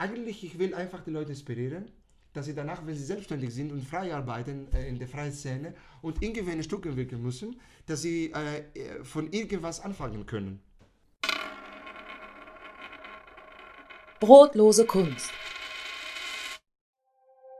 eigentlich, 0.00 0.42
ich 0.42 0.58
will 0.58 0.74
einfach 0.74 1.04
die 1.04 1.10
Leute 1.10 1.30
inspirieren, 1.30 1.90
dass 2.32 2.46
sie 2.46 2.54
danach, 2.54 2.86
wenn 2.86 2.94
sie 2.94 3.04
selbstständig 3.04 3.52
sind 3.52 3.70
und 3.70 3.84
frei 3.84 4.14
arbeiten 4.14 4.68
äh, 4.72 4.88
in 4.88 4.98
der 4.98 5.08
freien 5.08 5.32
Szene 5.32 5.74
und 6.00 6.22
irgendwelche 6.22 6.62
Stücke 6.62 6.88
entwickeln 6.88 7.22
müssen, 7.22 7.60
dass 7.86 8.02
sie 8.02 8.32
äh, 8.32 9.04
von 9.04 9.30
irgendwas 9.32 9.80
anfangen 9.80 10.26
können. 10.26 10.60
Brotlose 14.20 14.86
Kunst. 14.86 15.30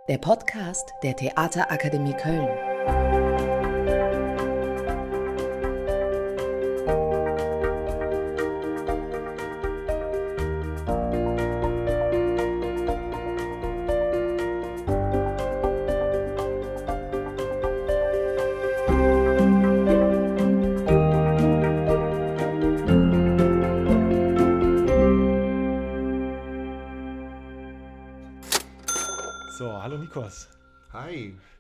Der 0.08 0.18
Podcast 0.18 0.90
der 1.02 1.16
Theaterakademie 1.16 2.14
Köln. 2.14 3.09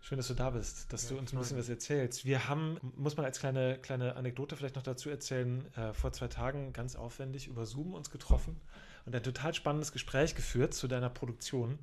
Schön, 0.00 0.16
dass 0.16 0.28
du 0.28 0.34
da 0.34 0.50
bist, 0.50 0.92
dass 0.92 1.04
ja, 1.04 1.10
du 1.10 1.18
uns 1.18 1.32
ein 1.32 1.38
bisschen 1.38 1.58
was 1.58 1.68
erzählst. 1.68 2.24
Wir 2.24 2.48
haben, 2.48 2.78
muss 2.96 3.16
man 3.16 3.26
als 3.26 3.38
kleine, 3.38 3.78
kleine 3.78 4.16
Anekdote 4.16 4.56
vielleicht 4.56 4.76
noch 4.76 4.82
dazu 4.82 5.10
erzählen, 5.10 5.72
äh, 5.74 5.92
vor 5.92 6.12
zwei 6.12 6.28
Tagen 6.28 6.72
ganz 6.72 6.96
aufwendig 6.96 7.46
über 7.48 7.66
Zoom 7.66 7.94
uns 7.94 8.10
getroffen 8.10 8.60
und 9.06 9.14
ein 9.14 9.22
total 9.22 9.54
spannendes 9.54 9.92
Gespräch 9.92 10.34
geführt 10.34 10.74
zu 10.74 10.88
deiner 10.88 11.10
Produktion. 11.10 11.78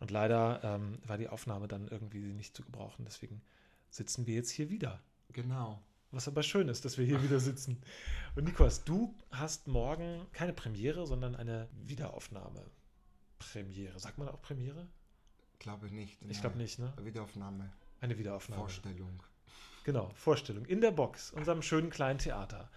Und 0.00 0.10
leider 0.10 0.60
ähm, 0.64 0.98
war 1.06 1.18
die 1.18 1.28
Aufnahme 1.28 1.68
dann 1.68 1.88
irgendwie 1.88 2.32
nicht 2.32 2.56
zu 2.56 2.62
gebrauchen. 2.62 3.04
Deswegen 3.04 3.42
sitzen 3.90 4.26
wir 4.26 4.34
jetzt 4.34 4.50
hier 4.50 4.68
wieder. 4.68 5.00
Genau. 5.32 5.80
Was 6.10 6.28
aber 6.28 6.42
schön 6.42 6.68
ist, 6.68 6.84
dass 6.84 6.98
wir 6.98 7.06
hier 7.06 7.22
wieder 7.22 7.40
sitzen. 7.40 7.80
Und 8.34 8.44
Nikos, 8.44 8.84
du 8.84 9.14
hast 9.30 9.68
morgen 9.68 10.26
keine 10.32 10.52
Premiere, 10.52 11.06
sondern 11.06 11.34
eine 11.34 11.68
Wiederaufnahme. 11.72 12.64
Premiere. 13.38 13.98
Sagt 13.98 14.18
man 14.18 14.28
auch 14.28 14.42
Premiere? 14.42 14.88
Glaube 15.62 15.86
nicht. 15.86 16.18
Ich 16.28 16.40
glaube 16.40 16.58
nicht, 16.58 16.78
ne? 16.78 16.92
Wiederaufnahme. 17.02 17.70
Eine 18.00 18.18
Wiederaufnahme. 18.18 18.60
Vorstellung. 18.60 19.22
Genau, 19.84 20.10
Vorstellung. 20.14 20.64
In 20.66 20.80
der 20.80 20.90
Box, 20.90 21.32
unserem 21.32 21.62
schönen 21.62 21.90
kleinen 21.90 22.18
Theater. 22.18 22.68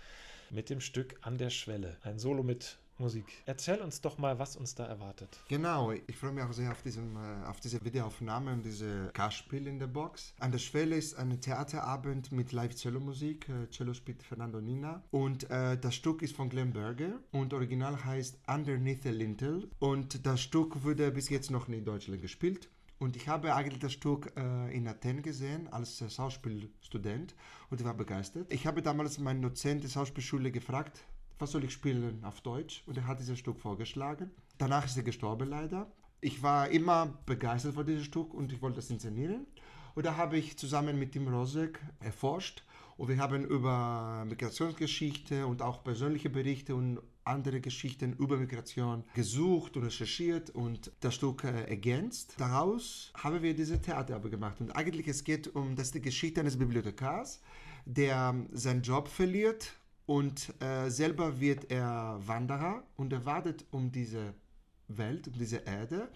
Mit 0.52 0.70
dem 0.70 0.80
Stück 0.80 1.18
An 1.22 1.38
der 1.38 1.50
Schwelle. 1.50 1.98
Ein 2.04 2.20
Solo 2.20 2.44
mit 2.44 2.78
Musik. 2.98 3.26
Erzähl 3.46 3.82
uns 3.82 4.00
doch 4.00 4.18
mal, 4.18 4.40
was 4.40 4.56
uns 4.56 4.74
da 4.74 4.86
erwartet. 4.86 5.38
Genau, 5.50 5.92
ich 5.92 6.16
freue 6.16 6.32
mich 6.32 6.44
auch 6.44 6.54
sehr 6.54 6.72
auf, 6.72 6.82
diesem, 6.82 7.18
äh, 7.18 7.46
auf 7.46 7.60
diese 7.60 7.84
Videoaufnahme 7.84 8.54
und 8.54 8.64
diese 8.64 9.12
Gastspiel 9.14 9.68
in 9.68 9.80
der 9.80 9.88
Box. 9.88 10.34
An 10.40 10.52
der 10.52 10.60
Schwelle 10.60 10.96
ist 10.96 11.16
ein 11.16 11.42
Theaterabend 11.42 12.32
mit 12.32 12.54
Live-Cello-Musik. 12.54 13.50
Äh, 13.50 13.70
Cello 13.70 13.94
spielt 13.94 14.24
Fernando 14.24 14.62
Nina. 14.62 15.04
Und 15.12 15.50
äh, 15.50 15.78
das 15.78 15.96
Stück 15.96 16.22
ist 16.22 16.36
von 16.36 16.50
Glenn 16.50 16.72
Berger 16.72 17.20
und 17.32 17.54
original 17.54 18.06
heißt 18.06 18.38
Underneath 18.48 19.04
the 19.04 19.10
Lintel. 19.10 19.70
Und 19.80 20.26
das 20.26 20.42
Stück 20.42 20.84
wurde 20.84 21.12
bis 21.12 21.30
jetzt 21.30 21.52
noch 21.52 21.68
nicht 21.68 21.80
in 21.80 21.86
Deutschland 21.86 22.22
gespielt. 22.22 22.70
Und 22.98 23.16
ich 23.16 23.28
habe 23.28 23.54
eigentlich 23.54 23.80
das 23.80 23.94
Stück 23.94 24.32
äh, 24.38 24.76
in 24.76 24.88
Athen 24.88 25.22
gesehen 25.22 25.68
als 25.68 26.02
äh, 26.02 26.10
Schauspielstudent 26.10 27.36
und 27.70 27.82
ich 27.82 27.86
war 27.86 27.94
begeistert. 27.94 28.52
Ich 28.52 28.66
habe 28.66 28.82
damals 28.82 29.20
meinen 29.20 29.42
Dozent 29.42 29.84
der 29.84 29.90
Schauspielschule 29.90 30.52
gefragt, 30.52 31.04
was 31.38 31.52
soll 31.52 31.66
ich 31.66 31.74
spielen 31.74 32.24
auf 32.24 32.42
Deutsch? 32.42 32.84
Und 32.86 32.98
er 32.98 33.08
hat 33.08 33.20
dieses 33.20 33.38
Stück 33.38 33.60
vorgeschlagen. 33.60 34.32
Danach 34.58 34.86
ist 34.86 34.96
er 34.96 35.04
gestorben 35.04 35.50
leider. 35.50 35.92
Ich 36.22 36.42
war 36.42 36.70
immer 36.70 37.20
begeistert 37.26 37.74
von 37.74 37.86
diesem 37.86 38.06
Stück 38.06 38.34
und 38.34 38.54
ich 38.54 38.62
wollte 38.62 38.80
es 38.80 38.90
inszenieren. 38.90 39.46
Und 39.96 40.06
da 40.06 40.16
habe 40.16 40.38
ich 40.38 40.58
zusammen 40.58 40.98
mit 40.98 41.12
Tim 41.12 41.28
Rosek 41.28 41.80
erforscht 42.00 42.64
und 42.98 43.10
wir 43.10 43.18
haben 43.18 43.44
über 43.46 44.24
Migrationsgeschichte 44.26 45.46
und 45.46 45.62
auch 45.62 45.84
persönliche 45.84 46.30
Berichte 46.30 46.76
und 46.76 47.00
andere 47.26 47.60
Geschichten 47.60 48.14
über 48.14 48.38
Migration 48.38 49.04
gesucht 49.14 49.76
und 49.76 49.84
recherchiert 49.84 50.50
und 50.52 50.92
das 51.00 51.16
Stück 51.16 51.44
äh, 51.44 51.64
ergänzt. 51.64 52.36
Daraus 52.38 53.12
haben 53.16 53.42
wir 53.42 53.56
diese 53.56 53.82
Theaterarbeit 53.82 54.32
gemacht. 54.32 54.62
Und 54.62 54.72
eigentlich 54.72 55.08
es 55.08 55.24
geht 55.24 55.54
um 55.56 55.76
das 55.76 55.92
die 55.92 56.02
Geschichte 56.02 56.40
eines 56.42 56.58
Bibliothekars, 56.58 57.42
der 57.86 58.32
ähm, 58.34 58.48
seinen 58.52 58.82
Job 58.82 59.08
verliert 59.08 59.74
und 60.06 60.54
äh, 60.62 60.90
selber 60.90 61.40
wird 61.40 61.72
er 61.72 62.20
Wanderer 62.26 62.84
und 62.96 63.12
er 63.12 63.26
wartet 63.26 63.66
um 63.72 63.92
diese 63.92 64.36
Welt, 64.88 65.28
um 65.28 65.34
diese 65.34 65.58
Erde, 65.66 66.10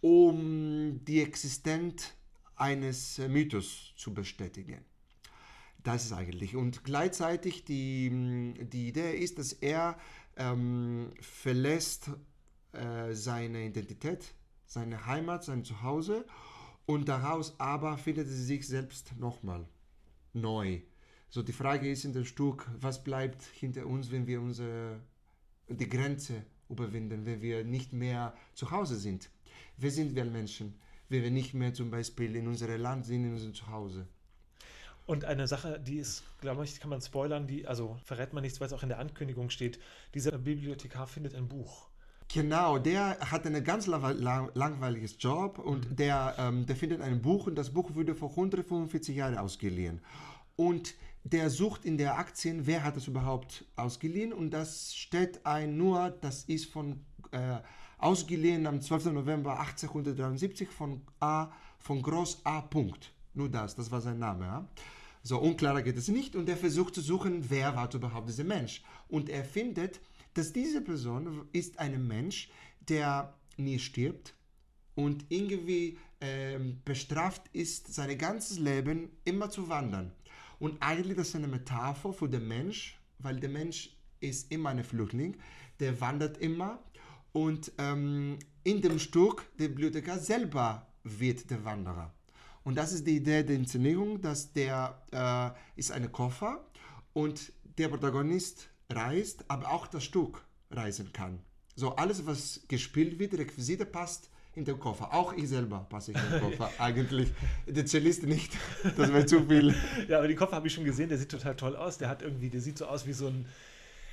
um 0.00 1.04
die 1.04 1.20
Existenz 1.20 2.14
eines 2.56 3.18
Mythos 3.18 3.92
zu 3.96 4.14
bestätigen. 4.14 4.84
Das 5.82 6.04
ist 6.04 6.12
eigentlich. 6.12 6.56
Und 6.56 6.84
gleichzeitig 6.84 7.64
die, 7.64 8.54
die 8.70 8.88
Idee 8.88 9.16
ist, 9.16 9.38
dass 9.38 9.52
er 9.52 9.98
ähm, 10.36 11.12
verlässt 11.20 12.10
äh, 12.72 13.12
seine 13.12 13.66
Identität, 13.66 14.34
seine 14.66 15.06
Heimat, 15.06 15.44
sein 15.44 15.64
Zuhause 15.64 16.24
und 16.86 17.08
daraus 17.08 17.58
aber 17.58 17.98
findet 17.98 18.26
er 18.28 18.32
sich 18.32 18.66
selbst 18.66 19.16
nochmal 19.18 19.66
neu. 20.32 20.80
So 21.28 21.42
die 21.42 21.52
Frage 21.52 21.90
ist 21.90 22.04
in 22.04 22.12
dem 22.12 22.24
Stück, 22.24 22.68
was 22.80 23.04
bleibt 23.04 23.42
hinter 23.42 23.86
uns, 23.86 24.10
wenn 24.10 24.26
wir 24.26 24.40
unsere, 24.40 25.00
die 25.68 25.88
Grenze 25.88 26.44
überwinden, 26.68 27.26
wenn 27.26 27.40
wir 27.40 27.64
nicht 27.64 27.92
mehr 27.92 28.34
zu 28.54 28.70
Hause 28.70 28.96
sind. 28.96 29.30
Wer 29.76 29.90
sind 29.90 30.14
wir 30.14 30.24
Menschen, 30.24 30.74
wenn 31.08 31.22
wir 31.22 31.30
nicht 31.30 31.54
mehr 31.54 31.74
zum 31.74 31.90
Beispiel 31.90 32.34
in 32.36 32.48
unserem 32.48 32.80
Land 32.80 33.06
sind, 33.06 33.24
in 33.24 33.32
unserem 33.32 33.54
Zuhause? 33.54 34.06
Und 35.06 35.24
eine 35.24 35.48
Sache, 35.48 35.80
die 35.80 35.96
ist, 35.96 36.22
glaube 36.40 36.64
ich, 36.64 36.78
kann 36.80 36.90
man 36.90 37.00
spoilern, 37.00 37.46
die, 37.46 37.66
also 37.66 37.98
verrät 38.04 38.32
man 38.32 38.42
nichts, 38.42 38.60
weil 38.60 38.68
es 38.68 38.72
auch 38.72 38.82
in 38.82 38.88
der 38.88 38.98
Ankündigung 38.98 39.50
steht. 39.50 39.80
Dieser 40.14 40.38
Bibliothekar 40.38 41.06
findet 41.06 41.34
ein 41.34 41.48
Buch. 41.48 41.88
Genau, 42.32 42.78
der 42.78 43.18
hat 43.18 43.44
einen 43.44 43.64
ganz 43.64 43.88
lang, 43.88 44.50
langweiliges 44.54 45.16
Job 45.18 45.58
und 45.58 45.90
mhm. 45.90 45.96
der, 45.96 46.36
ähm, 46.38 46.64
der 46.64 46.76
findet 46.76 47.00
ein 47.00 47.20
Buch 47.20 47.48
und 47.48 47.56
das 47.56 47.70
Buch 47.70 47.94
wurde 47.94 48.14
vor 48.14 48.30
145 48.30 49.16
Jahren 49.16 49.36
ausgeliehen. 49.36 50.00
Und 50.54 50.94
der 51.24 51.50
sucht 51.50 51.84
in 51.84 51.98
der 51.98 52.18
Aktien, 52.18 52.66
wer 52.66 52.84
hat 52.84 52.96
es 52.96 53.08
überhaupt 53.08 53.64
ausgeliehen 53.74 54.32
und 54.32 54.52
das 54.52 54.94
steht 54.94 55.44
ein 55.44 55.76
nur, 55.76 56.10
das 56.10 56.44
ist 56.44 56.66
von 56.66 57.04
äh, 57.32 57.58
ausgeliehen 57.98 58.66
am 58.66 58.80
12. 58.80 59.06
November 59.06 59.58
1873 59.58 60.68
von 60.68 61.02
A, 61.18 61.50
von 61.78 62.00
Groß 62.00 62.42
A. 62.44 62.60
Punkt. 62.60 63.12
Nur 63.34 63.48
das, 63.48 63.74
das 63.74 63.90
war 63.90 64.00
sein 64.00 64.18
Name. 64.18 64.44
Ja? 64.44 64.68
So 65.22 65.38
unklarer 65.38 65.82
geht 65.82 65.96
es 65.96 66.08
nicht 66.08 66.34
und 66.34 66.48
er 66.48 66.56
versucht 66.56 66.94
zu 66.94 67.00
suchen, 67.00 67.50
wer 67.50 67.76
war 67.76 67.92
überhaupt 67.94 68.28
dieser 68.28 68.44
Mensch. 68.44 68.82
Und 69.08 69.28
er 69.28 69.44
findet, 69.44 70.00
dass 70.34 70.52
diese 70.52 70.80
Person 70.80 71.46
ist 71.52 71.78
ein 71.78 72.06
Mensch, 72.06 72.50
der 72.88 73.34
nie 73.56 73.78
stirbt 73.78 74.34
und 74.94 75.26
irgendwie 75.28 75.98
ähm, 76.20 76.80
bestraft 76.84 77.42
ist, 77.52 77.92
sein 77.92 78.16
ganzes 78.16 78.58
Leben 78.58 79.10
immer 79.24 79.50
zu 79.50 79.68
wandern. 79.68 80.12
Und 80.58 80.82
eigentlich 80.82 81.16
das 81.16 81.28
ist 81.28 81.36
eine 81.36 81.48
Metapher 81.48 82.12
für 82.12 82.28
den 82.28 82.46
Mensch, 82.48 82.98
weil 83.18 83.40
der 83.40 83.50
Mensch 83.50 83.96
ist 84.20 84.50
immer 84.52 84.70
ein 84.70 84.84
Flüchtling, 84.84 85.36
der 85.78 86.00
wandert 86.00 86.38
immer 86.38 86.82
und 87.32 87.72
ähm, 87.78 88.38
in 88.64 88.82
dem 88.82 88.98
Stück 88.98 89.44
der 89.58 89.68
Bibliothekar 89.68 90.18
selber 90.18 90.86
wird 91.02 91.50
der 91.50 91.64
Wanderer. 91.64 92.12
Und 92.64 92.76
das 92.76 92.92
ist 92.92 93.06
die 93.06 93.16
Idee 93.16 93.42
der 93.42 93.56
Inszenierung, 93.56 94.20
dass 94.20 94.52
der 94.52 95.02
äh, 95.12 95.78
ist 95.78 95.92
ein 95.92 96.12
Koffer 96.12 96.64
und 97.12 97.52
der 97.78 97.88
Protagonist 97.88 98.68
reist, 98.90 99.44
aber 99.48 99.70
auch 99.70 99.86
das 99.86 100.04
Stück 100.04 100.44
reisen 100.70 101.12
kann. 101.12 101.40
So 101.74 101.96
alles, 101.96 102.26
was 102.26 102.60
gespielt 102.68 103.18
wird, 103.18 103.34
Requisite 103.34 103.86
passt 103.86 104.28
in 104.54 104.64
den 104.64 104.78
Koffer. 104.78 105.14
Auch 105.14 105.32
ich 105.32 105.48
selber 105.48 105.86
passe 105.88 106.12
in 106.12 106.18
den 106.18 106.40
Koffer. 106.40 106.70
Eigentlich 106.78 107.32
der 107.66 107.86
Cellist 107.86 108.24
nicht. 108.24 108.52
Das 108.96 109.12
wäre 109.12 109.24
zu 109.24 109.46
viel. 109.46 109.74
Ja, 110.08 110.18
aber 110.18 110.28
den 110.28 110.36
Koffer 110.36 110.56
habe 110.56 110.66
ich 110.66 110.74
schon 110.74 110.84
gesehen. 110.84 111.08
Der 111.08 111.18
sieht 111.18 111.30
total 111.30 111.56
toll 111.56 111.76
aus. 111.76 111.98
Der 111.98 112.08
hat 112.08 112.22
irgendwie, 112.22 112.50
der 112.50 112.60
sieht 112.60 112.78
so 112.78 112.86
aus 112.86 113.06
wie 113.06 113.12
so 113.12 113.28
ein 113.28 113.46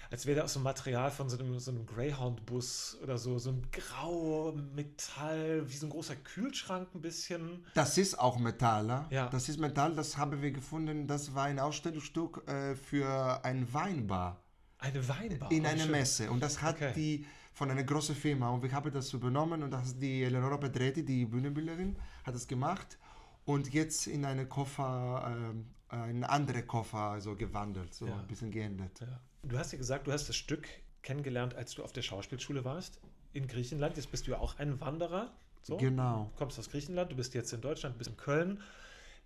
als 0.10 0.26
wäre 0.26 0.36
der 0.36 0.46
aus 0.46 0.54
so 0.54 0.60
einem 0.60 0.66
Material 0.66 1.12
von 1.12 1.30
so 1.30 1.38
einem, 1.38 1.60
so 1.60 1.72
einem 1.72 1.86
Greyhound-Bus 1.86 2.98
oder 3.04 3.18
so, 3.18 3.38
so 3.40 3.52
ein 3.52 3.68
grau 3.72 4.54
Metall, 4.76 5.64
wie 5.68 5.76
so 5.76 5.88
ein 5.88 5.90
großer 5.90 6.16
Kühlschrank 6.16 6.90
ein 6.96 7.02
bisschen. 7.02 7.66
Das 7.74 7.98
ist 7.98 8.20
auch 8.20 8.38
Metall, 8.40 9.06
ja. 9.10 9.28
Das 9.30 9.50
ist 9.50 9.60
Metall, 9.60 9.96
das 9.96 10.18
haben 10.18 10.42
wir 10.42 10.52
gefunden, 10.52 11.08
das 11.08 11.34
war 11.36 11.46
ein 11.46 11.60
Ausstellungsstück 11.60 12.48
äh, 12.48 12.76
für 12.76 13.44
ein 13.44 13.72
Weinbar. 13.74 14.42
Eine 14.80 15.08
Weinbar? 15.08 15.52
In 15.52 15.66
einer 15.66 15.88
Messe. 15.88 16.30
Und 16.30 16.42
das 16.42 16.62
hat 16.62 16.76
okay. 16.76 16.94
die 16.96 17.26
von 17.54 17.72
einer 17.72 17.84
großen 17.84 18.16
Firma 18.16 18.52
und 18.52 18.62
wir 18.62 18.72
haben 18.72 18.92
das 18.92 19.12
übernommen 19.14 19.64
und 19.64 19.72
das 19.72 19.98
die 19.98 20.24
Eleonora 20.24 20.58
Pedretti, 20.58 21.04
die 21.04 21.26
Bühnenbilderin, 21.26 21.98
hat 22.24 22.36
das 22.36 22.48
gemacht 22.48 23.00
und 23.46 23.74
jetzt 23.74 24.06
in 24.06 24.26
einen 24.26 24.48
Koffer, 24.48 25.54
äh, 25.90 25.96
einen 25.96 26.24
anderen 26.24 26.68
Koffer 26.68 27.00
also 27.00 27.36
gewandelt, 27.36 27.96
so 27.96 28.06
ja. 28.06 28.20
ein 28.20 28.28
bisschen 28.28 28.52
geändert. 28.52 29.00
Ja. 29.00 29.20
Du 29.48 29.58
hast 29.58 29.72
ja 29.72 29.78
gesagt, 29.78 30.08
du 30.08 30.12
hast 30.12 30.28
das 30.28 30.36
Stück 30.36 30.68
kennengelernt, 31.04 31.56
als 31.56 31.74
du 31.74 31.84
auf 31.84 31.94
der 31.94 32.02
Schauspielschule 32.02 32.66
warst 32.66 33.00
in 33.32 33.48
Griechenland. 33.48 33.96
Jetzt 33.96 34.12
bist 34.12 34.28
du 34.28 34.32
ja 34.32 34.40
auch 34.40 34.60
ein 34.60 34.82
Wanderer. 34.82 35.32
So. 35.64 35.78
Genau. 35.78 36.30
Du 36.34 36.38
kommst 36.38 36.60
aus 36.60 36.70
Griechenland, 36.70 37.12
du 37.12 37.16
bist 37.16 37.34
jetzt 37.34 37.54
in 37.54 37.62
Deutschland, 37.62 37.98
bist 37.98 38.10
in 38.10 38.18
Köln, 38.18 38.62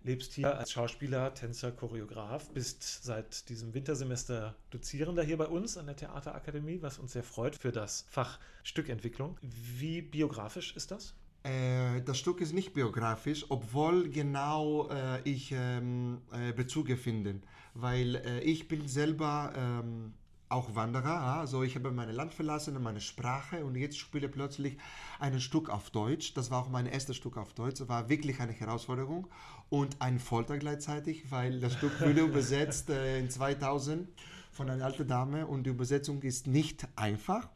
lebst 0.04 0.32
hier 0.32 0.56
als 0.56 0.70
Schauspieler, 0.70 1.34
Tänzer, 1.34 1.72
Choreograf, 1.72 2.50
bist 2.50 3.04
seit 3.04 3.48
diesem 3.48 3.74
Wintersemester 3.74 4.54
Dozierender 4.70 5.24
hier 5.24 5.38
bei 5.38 5.46
uns 5.46 5.76
an 5.76 5.86
der 5.86 5.96
Theaterakademie, 5.96 6.82
was 6.82 6.98
uns 6.98 7.12
sehr 7.12 7.24
freut 7.24 7.56
für 7.56 7.72
das 7.72 8.06
Fach 8.08 8.38
Stückentwicklung. 8.62 9.38
Wie 9.42 10.02
biografisch 10.02 10.76
ist 10.76 10.92
das? 10.92 11.14
Äh, 11.44 12.02
das 12.02 12.18
Stück 12.18 12.40
ist 12.40 12.52
nicht 12.52 12.72
biografisch, 12.72 13.46
obwohl 13.48 14.08
genau 14.08 14.88
äh, 14.88 15.20
ich 15.24 15.50
ähm, 15.52 16.22
äh, 16.32 16.52
Bezüge 16.52 16.96
finde, 16.96 17.40
weil 17.74 18.16
äh, 18.16 18.40
ich 18.40 18.68
bin 18.68 18.88
selber 18.88 19.52
ähm, 19.56 20.14
auch 20.48 20.74
Wanderer, 20.74 21.38
also 21.38 21.62
ich 21.62 21.74
habe 21.74 21.90
mein 21.90 22.10
Land 22.10 22.34
verlassen 22.34 22.76
und 22.76 22.82
meine 22.82 23.00
Sprache 23.00 23.64
und 23.64 23.74
jetzt 23.74 23.98
spiele 23.98 24.28
plötzlich 24.28 24.76
ein 25.18 25.40
Stück 25.40 25.70
auf 25.70 25.90
Deutsch. 25.90 26.34
Das 26.34 26.50
war 26.50 26.62
auch 26.62 26.68
mein 26.68 26.86
erstes 26.86 27.16
Stück 27.16 27.38
auf 27.38 27.54
Deutsch, 27.54 27.80
das 27.80 27.88
war 27.88 28.08
wirklich 28.08 28.38
eine 28.40 28.52
Herausforderung 28.52 29.28
und 29.70 29.96
ein 30.00 30.18
Folter 30.18 30.58
gleichzeitig, 30.58 31.30
weil 31.30 31.60
das 31.60 31.72
Stück 31.72 31.98
wurde 32.00 32.20
übersetzt 32.28 32.90
äh, 32.90 33.18
in 33.18 33.30
2000 33.30 34.08
von 34.52 34.68
einer 34.68 34.84
alten 34.84 35.08
Dame 35.08 35.46
und 35.46 35.64
die 35.64 35.70
Übersetzung 35.70 36.20
ist 36.22 36.46
nicht 36.46 36.86
einfach 36.94 37.48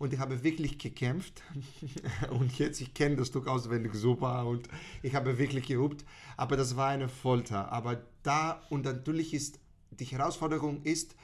und 0.00 0.14
ich 0.14 0.18
habe 0.18 0.42
wirklich 0.42 0.78
gekämpft 0.78 1.42
und 2.30 2.58
jetzt 2.58 2.80
ich 2.80 2.94
kenne 2.94 3.16
das 3.16 3.28
Stück 3.28 3.46
auswendig 3.46 3.94
super 3.94 4.46
und 4.46 4.66
ich 5.02 5.14
habe 5.14 5.38
wirklich 5.38 5.66
geübt, 5.66 6.06
aber 6.38 6.56
das 6.56 6.74
war 6.74 6.88
eine 6.88 7.08
Folter. 7.08 7.70
Aber 7.70 8.02
da 8.22 8.62
und 8.70 8.86
natürlich 8.86 9.34
ist 9.34 9.60
die 9.90 10.06
Herausforderung 10.06 10.82
ist 10.84 11.14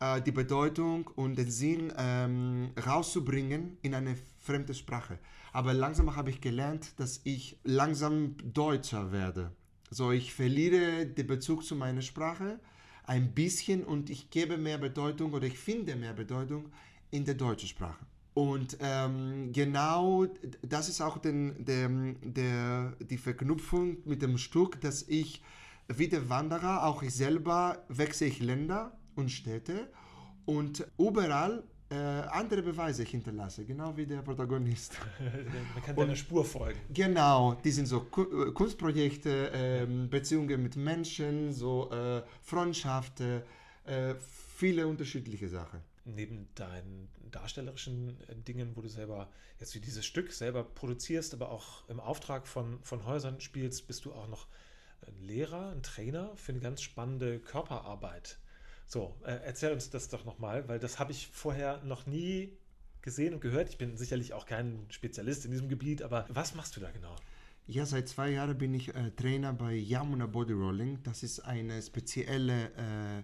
äh, 0.00 0.20
die 0.20 0.32
Bedeutung 0.32 1.06
und 1.16 1.38
den 1.38 1.50
Sinn 1.50 1.92
ähm, 1.96 2.72
rauszubringen 2.86 3.78
in 3.80 3.94
eine 3.94 4.16
fremde 4.38 4.74
Sprache. 4.74 5.18
Aber 5.54 5.72
langsam 5.72 6.14
habe 6.14 6.28
ich 6.28 6.42
gelernt, 6.42 6.92
dass 7.00 7.22
ich 7.24 7.58
langsam 7.64 8.36
Deutscher 8.52 9.12
werde. 9.12 9.50
So, 9.88 10.12
ich 10.12 10.34
verliere 10.34 11.06
den 11.06 11.26
Bezug 11.26 11.64
zu 11.64 11.74
meiner 11.74 12.02
Sprache 12.02 12.60
ein 13.04 13.32
bisschen 13.32 13.82
und 13.82 14.10
ich 14.10 14.28
gebe 14.28 14.58
mehr 14.58 14.76
Bedeutung 14.76 15.32
oder 15.32 15.46
ich 15.46 15.58
finde 15.58 15.96
mehr 15.96 16.12
Bedeutung 16.12 16.70
in 17.10 17.24
der 17.24 17.36
deutschen 17.36 17.68
Sprache. 17.68 18.04
Und 18.36 18.76
ähm, 18.82 19.50
genau 19.50 20.26
das 20.60 20.90
ist 20.90 21.00
auch 21.00 21.16
den, 21.16 21.64
der, 21.64 21.88
der, 22.22 22.92
die 23.00 23.16
Verknüpfung 23.16 23.96
mit 24.04 24.20
dem 24.20 24.36
Stück, 24.36 24.78
dass 24.82 25.04
ich 25.08 25.42
wie 25.88 26.08
der 26.08 26.28
Wanderer, 26.28 26.84
auch 26.84 27.02
ich 27.02 27.14
selber, 27.14 27.82
wechsle 27.88 28.26
ich 28.26 28.40
Länder 28.40 28.92
und 29.14 29.30
Städte 29.30 29.88
und 30.44 30.86
überall 30.98 31.64
äh, 31.88 31.94
andere 31.94 32.60
Beweise 32.60 33.04
hinterlasse, 33.04 33.64
genau 33.64 33.96
wie 33.96 34.04
der 34.04 34.20
Protagonist. 34.20 34.92
Man 35.74 35.82
kann 35.82 35.96
deiner 35.96 36.14
Spur 36.16 36.44
folgen. 36.44 36.78
Genau, 36.92 37.54
die 37.64 37.70
sind 37.70 37.86
so 37.86 38.00
Ku- 38.00 38.52
Kunstprojekte, 38.52 39.50
ähm, 39.54 40.10
Beziehungen 40.10 40.62
mit 40.62 40.76
Menschen, 40.76 41.54
so 41.54 41.90
äh, 41.90 42.20
Freundschaften, 42.42 43.40
äh, 43.86 44.14
viele 44.56 44.86
unterschiedliche 44.86 45.48
Sachen. 45.48 45.80
Neben 46.08 46.48
deinen 46.54 47.08
darstellerischen 47.30 48.20
äh, 48.28 48.36
Dingen, 48.36 48.76
wo 48.76 48.80
du 48.80 48.88
selber 48.88 49.28
jetzt 49.58 49.74
wie 49.74 49.80
dieses 49.80 50.06
Stück 50.06 50.32
selber 50.32 50.64
produzierst, 50.64 51.34
aber 51.34 51.50
auch 51.50 51.88
im 51.88 52.00
Auftrag 52.00 52.46
von, 52.46 52.82
von 52.82 53.04
Häusern 53.04 53.40
spielst, 53.40 53.86
bist 53.86 54.04
du 54.04 54.12
auch 54.12 54.28
noch 54.28 54.46
ein 55.06 55.20
Lehrer, 55.20 55.70
ein 55.70 55.82
Trainer 55.82 56.34
für 56.36 56.52
eine 56.52 56.60
ganz 56.60 56.80
spannende 56.82 57.40
Körperarbeit. 57.40 58.38
So, 58.86 59.16
äh, 59.24 59.32
erzähl 59.44 59.72
uns 59.72 59.90
das 59.90 60.08
doch 60.08 60.24
nochmal, 60.24 60.68
weil 60.68 60.78
das 60.78 60.98
habe 60.98 61.12
ich 61.12 61.26
vorher 61.28 61.82
noch 61.82 62.06
nie 62.06 62.56
gesehen 63.02 63.34
und 63.34 63.40
gehört. 63.40 63.68
Ich 63.68 63.78
bin 63.78 63.96
sicherlich 63.96 64.32
auch 64.32 64.46
kein 64.46 64.86
Spezialist 64.90 65.44
in 65.44 65.50
diesem 65.50 65.68
Gebiet, 65.68 66.02
aber 66.02 66.26
was 66.28 66.54
machst 66.54 66.76
du 66.76 66.80
da 66.80 66.90
genau? 66.90 67.14
Ja, 67.68 67.84
seit 67.84 68.08
zwei 68.08 68.30
Jahren 68.30 68.56
bin 68.56 68.74
ich 68.74 68.94
äh, 68.94 69.10
Trainer 69.10 69.52
bei 69.52 69.74
Yamuna 69.74 70.26
Body 70.26 70.52
Rolling. 70.52 71.02
Das 71.02 71.24
ist 71.24 71.40
eine 71.40 71.82
spezielle 71.82 72.66
äh, 72.74 73.22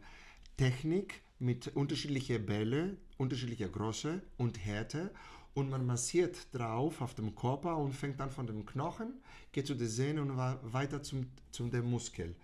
Technik 0.57 1.23
mit 1.43 1.69
unterschiedlichen 1.75 2.47
Bälle, 2.47 2.97
unterschiedlicher 3.19 3.69
Größe 3.69 4.23
und 4.39 4.65
Härte. 4.65 5.11
Und 5.55 5.69
man 5.69 5.85
massiert 5.85 6.47
drauf 6.53 7.03
auf 7.03 7.15
dem 7.15 7.35
Körper 7.35 7.77
und 7.77 7.93
fängt 7.93 8.21
dann 8.21 8.31
von 8.31 8.47
dem 8.47 8.65
Knochen, 8.65 9.21
geht 9.51 9.67
zu 9.67 9.75
der 9.75 9.89
Sehne 9.89 10.23
und 10.23 10.37
weiter 10.37 11.03
zum, 11.03 11.27
zum 11.51 11.71
der 11.71 11.83
Muskel. 11.83 12.35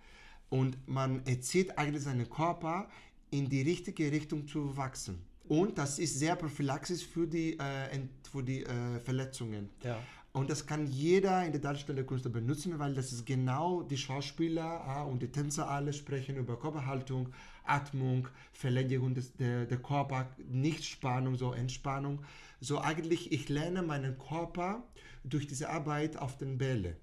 Und 0.49 0.77
man 0.87 1.25
erzieht 1.25 1.75
eigentlich 1.77 2.03
seinen 2.03 2.29
Körper 2.29 2.87
in 3.31 3.49
die 3.49 3.61
richtige 3.61 4.11
Richtung 4.11 4.47
zu 4.47 4.75
wachsen. 4.77 5.21
Und 5.47 5.79
das 5.79 5.97
ist 5.97 6.19
sehr 6.19 6.35
Prophylaxis 6.35 7.01
für 7.01 7.25
die, 7.25 7.57
äh, 7.57 7.99
für 8.31 8.43
die 8.43 8.63
äh, 8.63 8.99
Verletzungen. 8.99 9.69
Ja. 9.83 9.99
Und 10.39 10.49
das 10.49 10.65
kann 10.65 10.87
jeder 10.87 11.45
in 11.45 11.51
der 11.51 11.59
Darstellerkunst 11.59 12.31
benutzen, 12.31 12.79
weil 12.79 12.93
das 12.93 13.11
ist 13.11 13.25
genau 13.25 13.83
die 13.83 13.97
Schauspieler 13.97 14.63
ah, 14.63 15.03
und 15.03 15.21
die 15.21 15.27
Tänzer 15.27 15.69
alle 15.69 15.91
sprechen 15.91 16.37
über 16.37 16.57
Körperhaltung, 16.57 17.33
Atmung, 17.65 18.29
Verlängerung 18.53 19.13
des, 19.13 19.33
der, 19.33 19.65
der 19.65 19.79
Körper, 19.79 20.29
nicht 20.49 20.85
Spannung, 20.85 21.35
so 21.35 21.51
Entspannung. 21.51 22.23
So 22.61 22.79
eigentlich, 22.79 23.33
ich 23.33 23.49
lerne 23.49 23.81
meinen 23.81 24.17
Körper 24.17 24.81
durch 25.25 25.45
diese 25.45 25.69
Arbeit 25.69 26.15
auf 26.15 26.37
den 26.37 26.57
Bälle. 26.57 26.95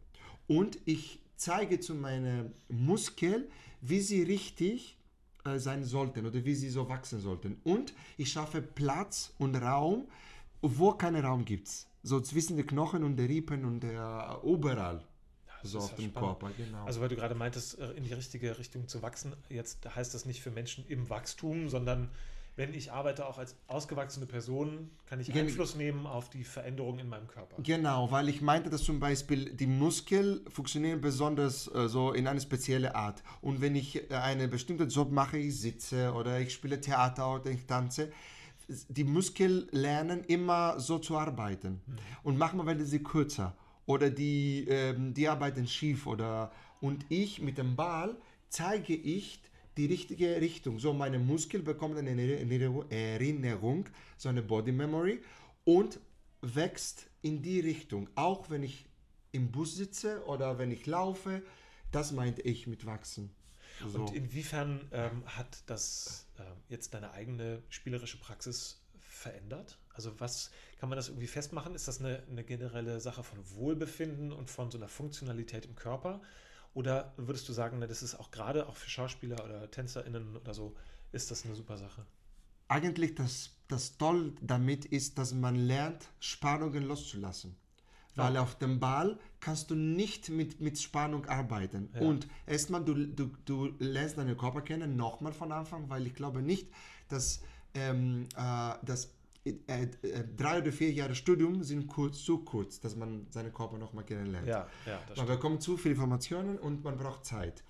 Und 0.46 0.78
ich 0.86 1.20
zeige 1.36 1.78
zu 1.78 1.94
meinen 1.94 2.54
Muskeln, 2.70 3.44
wie 3.82 4.00
sie 4.00 4.22
richtig 4.22 4.96
äh, 5.44 5.58
sein 5.58 5.84
sollten 5.84 6.24
oder 6.24 6.42
wie 6.42 6.54
sie 6.54 6.70
so 6.70 6.88
wachsen 6.88 7.20
sollten. 7.20 7.60
Und 7.64 7.92
ich 8.16 8.32
schaffe 8.32 8.62
Platz 8.62 9.34
und 9.36 9.56
Raum, 9.56 10.08
wo 10.62 10.92
keinen 10.92 11.22
Raum 11.22 11.44
gibt. 11.44 11.86
So 12.06 12.20
zwischen 12.20 12.56
den 12.56 12.66
Knochen 12.66 13.02
und 13.02 13.16
den 13.16 13.26
Rippen 13.26 13.64
und 13.64 13.80
der 13.80 14.38
überall. 14.44 15.02
Das 15.62 15.72
So 15.72 15.78
auf 15.78 15.90
ja 15.90 15.96
dem 15.96 16.10
spannend. 16.10 16.38
Körper, 16.38 16.54
genau. 16.56 16.84
Also 16.84 17.00
weil 17.00 17.08
du 17.08 17.16
gerade 17.16 17.34
meintest, 17.34 17.78
äh, 17.80 17.90
in 17.92 18.04
die 18.04 18.12
richtige 18.12 18.58
Richtung 18.58 18.86
zu 18.86 19.02
wachsen, 19.02 19.34
jetzt 19.48 19.78
heißt 19.92 20.14
das 20.14 20.24
nicht 20.24 20.40
für 20.40 20.50
Menschen 20.52 20.86
im 20.86 21.10
Wachstum, 21.10 21.68
sondern 21.68 22.10
wenn 22.54 22.72
ich 22.72 22.92
arbeite 22.92 23.26
auch 23.26 23.38
als 23.38 23.56
ausgewachsene 23.66 24.24
Person, 24.26 24.90
kann 25.06 25.20
ich 25.20 25.26
Gen- 25.26 25.46
Einfluss 25.46 25.74
nehmen 25.74 26.06
auf 26.06 26.30
die 26.30 26.44
Veränderung 26.44 26.98
in 26.98 27.08
meinem 27.08 27.26
Körper. 27.26 27.60
Genau, 27.62 28.10
weil 28.10 28.28
ich 28.28 28.40
meinte, 28.40 28.70
dass 28.70 28.82
zum 28.84 28.98
Beispiel 29.00 29.52
die 29.52 29.66
Muskeln 29.66 30.40
funktionieren 30.48 31.00
besonders 31.00 31.66
äh, 31.74 31.88
so 31.88 32.12
in 32.12 32.26
eine 32.28 32.40
spezielle 32.40 32.94
Art. 32.94 33.22
Und 33.42 33.60
wenn 33.60 33.74
ich 33.74 34.10
äh, 34.10 34.14
einen 34.14 34.48
bestimmten 34.48 34.88
Job 34.88 35.10
mache, 35.10 35.38
ich 35.38 35.58
sitze 35.60 36.12
oder 36.14 36.40
ich 36.40 36.52
spiele 36.52 36.80
Theater 36.80 37.34
oder 37.34 37.50
ich 37.50 37.66
tanze, 37.66 38.10
die 38.68 39.04
Muskeln 39.04 39.68
lernen 39.70 40.24
immer 40.24 40.80
so 40.80 40.98
zu 40.98 41.16
arbeiten. 41.16 41.80
Und 42.22 42.36
manchmal 42.38 42.66
werden 42.66 42.84
sie 42.84 43.02
kürzer 43.02 43.56
oder 43.86 44.10
die, 44.10 44.66
ähm, 44.68 45.14
die 45.14 45.28
arbeiten 45.28 45.66
schief 45.66 46.06
oder 46.06 46.52
und 46.80 47.06
ich 47.08 47.40
mit 47.40 47.58
dem 47.58 47.76
Ball 47.76 48.16
zeige 48.48 48.94
ich 48.94 49.40
die 49.76 49.86
richtige 49.86 50.40
Richtung. 50.40 50.78
So 50.78 50.92
meine 50.92 51.18
Muskel 51.18 51.62
bekommen 51.62 51.98
eine 51.98 52.10
Erinnerung- 52.90 53.86
so 54.16 54.28
eine 54.28 54.42
Body 54.42 54.72
Memory 54.72 55.20
und 55.64 56.00
wächst 56.42 57.08
in 57.22 57.42
die 57.42 57.60
Richtung. 57.60 58.08
Auch 58.14 58.50
wenn 58.50 58.62
ich 58.62 58.86
im 59.32 59.50
Bus 59.50 59.76
sitze 59.76 60.24
oder 60.26 60.58
wenn 60.58 60.70
ich 60.70 60.86
laufe, 60.86 61.42
das 61.92 62.12
meinte 62.12 62.42
ich 62.42 62.66
mit 62.66 62.86
wachsen. 62.86 63.30
So. 63.86 64.00
Und 64.00 64.14
inwiefern 64.14 64.80
ähm, 64.92 65.22
hat 65.26 65.62
das 65.66 66.25
jetzt 66.68 66.94
deine 66.94 67.12
eigene 67.12 67.62
spielerische 67.68 68.18
Praxis 68.18 68.82
verändert? 69.00 69.78
Also 69.94 70.18
was 70.20 70.50
kann 70.78 70.88
man 70.88 70.96
das 70.96 71.08
irgendwie 71.08 71.26
festmachen? 71.26 71.74
Ist 71.74 71.88
das 71.88 72.00
eine, 72.00 72.22
eine 72.30 72.44
generelle 72.44 73.00
Sache 73.00 73.22
von 73.22 73.38
Wohlbefinden 73.50 74.32
und 74.32 74.50
von 74.50 74.70
so 74.70 74.78
einer 74.78 74.88
Funktionalität 74.88 75.64
im 75.64 75.74
Körper? 75.74 76.20
Oder 76.74 77.14
würdest 77.16 77.48
du 77.48 77.52
sagen, 77.52 77.80
das 77.80 78.02
ist 78.02 78.14
auch 78.16 78.30
gerade 78.30 78.68
auch 78.68 78.76
für 78.76 78.90
Schauspieler 78.90 79.42
oder 79.44 79.70
TänzerInnen 79.70 80.36
oder 80.36 80.52
so, 80.52 80.76
ist 81.12 81.30
das 81.30 81.46
eine 81.46 81.54
super 81.54 81.78
Sache? 81.78 82.04
Eigentlich 82.68 83.14
das, 83.14 83.52
das 83.68 83.96
Toll 83.96 84.34
damit 84.42 84.84
ist, 84.84 85.16
dass 85.16 85.32
man 85.32 85.54
lernt, 85.54 86.08
Spannungen 86.20 86.82
loszulassen. 86.82 87.56
Weil 88.16 88.34
Ja. 88.34 88.42
auf 88.42 88.56
dem 88.58 88.80
Ball 88.80 89.18
kannst 89.40 89.70
du 89.70 89.74
nicht 89.74 90.30
mit, 90.30 90.60
mit 90.60 90.78
Spannung 90.78 91.26
arbeiten. 91.26 91.90
Ja. 91.94 92.00
Und 92.00 92.26
erstmal, 92.46 92.84
du, 92.84 92.94
du, 93.06 93.30
du 93.44 93.72
lernst 93.78 94.18
deinen 94.18 94.36
Körper 94.36 94.62
kennen, 94.62 94.96
nochmal 94.96 95.32
von 95.32 95.52
Anfang, 95.52 95.88
weil 95.88 96.06
ich 96.06 96.14
glaube 96.14 96.42
nicht, 96.42 96.68
dass, 97.08 97.42
ähm, 97.74 98.26
äh, 98.36 98.72
dass 98.84 99.12
äh, 99.44 99.52
äh, 100.02 100.24
drei 100.36 100.58
oder 100.60 100.72
vier 100.72 100.90
Jahre 100.92 101.14
Studium 101.14 101.62
sind 101.62 101.86
kurz, 101.86 102.24
zu 102.24 102.38
kurz, 102.38 102.80
dass 102.80 102.96
man 102.96 103.26
seinen 103.30 103.52
Körper 103.52 103.78
nochmal 103.78 104.04
kennenlernt. 104.04 104.48
Ja, 104.48 104.66
ja, 104.86 104.98
Man 105.16 105.26
bekommt 105.26 105.62
zu 105.62 105.76
viele 105.76 105.94
Informationen 105.94 106.58
und 106.58 106.82
man 106.82 106.96
braucht 106.96 107.24
Zeit. 107.24 107.62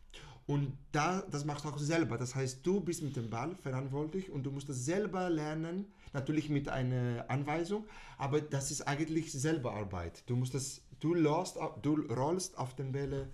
Und 0.47 0.79
da, 0.93 1.23
das 1.23 1.45
machst 1.45 1.65
du 1.65 1.69
auch 1.69 1.79
selber. 1.79 2.19
Das 2.19 2.35
heißt, 2.35 2.65
du 2.65 2.81
bist 2.81 3.03
mit 3.03 3.17
dem 3.17 3.31
Ball 3.31 3.57
verantwortlich 3.57 4.31
und 4.31 4.45
du 4.45 4.53
musst 4.53 4.69
das 4.69 4.85
selber 4.85 5.29
lernen, 5.29 5.87
natürlich 6.13 6.49
mit 6.49 6.69
einer 6.69 7.25
Anweisung, 7.29 7.85
aber 8.17 8.41
das 8.41 8.71
ist 8.71 8.83
eigentlich 8.83 9.33
selber 9.33 9.75
Arbeit. 9.75 10.23
Du 10.27 10.37
musst 10.37 10.55
das, 10.55 10.83
du, 11.01 11.15
lost, 11.15 11.59
du 11.83 11.97
rollst 12.13 12.57
auf 12.59 12.77
den 12.77 12.93
Bälle 12.93 13.29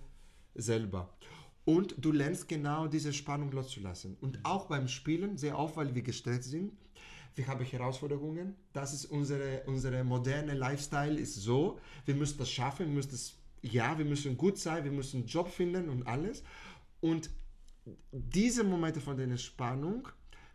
selber. 0.55 1.13
Und 1.65 1.95
du 2.03 2.11
lernst 2.11 2.49
genau 2.49 2.87
diese 2.87 3.13
Spannung 3.13 3.51
loszulassen. 3.51 4.17
Und 4.19 4.39
auch 4.43 4.65
beim 4.65 4.87
Spielen, 4.87 5.37
sehr 5.37 5.57
oft, 5.57 5.77
weil 5.77 5.95
wir 5.95 6.01
gestresst 6.01 6.49
sind, 6.49 6.73
wir 7.35 7.47
haben 7.47 7.63
Herausforderungen. 7.63 8.55
Das 8.73 8.93
ist 8.93 9.05
unsere, 9.05 9.63
unsere 9.65 10.03
moderne 10.03 10.53
Lifestyle 10.53 11.19
ist 11.19 11.35
so. 11.35 11.79
Wir 12.05 12.15
müssen 12.15 12.37
das 12.37 12.51
schaffen, 12.51 12.87
wir 12.87 12.93
müssen 12.93 13.11
das, 13.11 13.35
ja, 13.61 13.97
wir 13.97 14.05
müssen 14.05 14.37
gut 14.37 14.57
sein, 14.57 14.83
wir 14.83 14.91
müssen 14.91 15.21
einen 15.21 15.27
Job 15.27 15.49
finden 15.49 15.89
und 15.89 16.05
alles. 16.05 16.43
Und 17.03 17.31
diese 18.13 18.63
Momente 18.63 19.01
von 19.01 19.17
der 19.17 19.25
Entspannung 19.25 20.07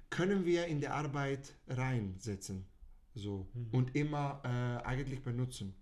können 0.09 0.47
wir 0.47 0.67
in 0.67 0.81
die 0.81 0.89
Arbeit 0.89 1.53
reinsetzen. 1.69 2.65
So. 3.15 3.47
Mhm. 3.53 3.69
Und 3.73 3.95
immer 3.95 4.41
äh, 4.45 4.83
eigentlich 4.87 5.23
benutzen. 5.23 5.75